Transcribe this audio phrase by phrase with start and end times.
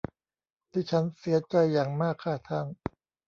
[0.73, 2.65] ดิฉันเสียใจอย่างมากค่ะท่าน